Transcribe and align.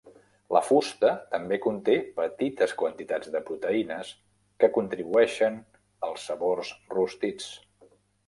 La 0.55 0.59
fusta 0.67 1.09
també 1.33 1.59
conté 1.65 1.97
petites 2.19 2.71
quantitats 2.79 3.29
de 3.35 3.41
proteïnes, 3.51 4.09
que 4.63 4.71
contribueixen 4.79 5.59
als 6.09 6.27
sabors 6.31 6.73
rostits. 6.97 7.53